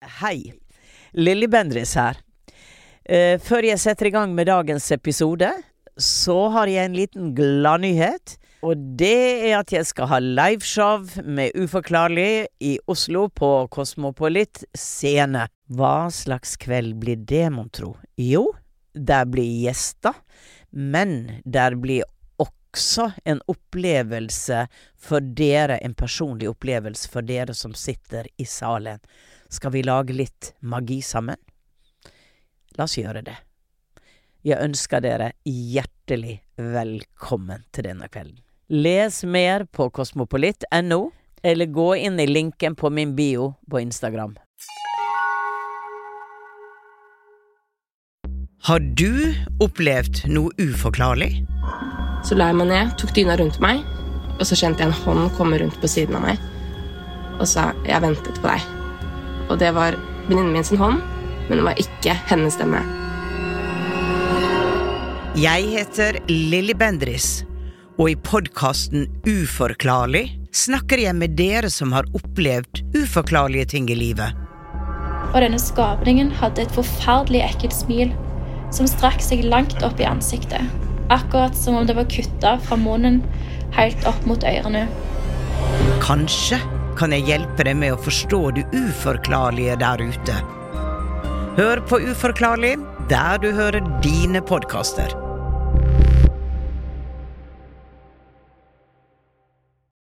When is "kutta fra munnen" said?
82.10-83.22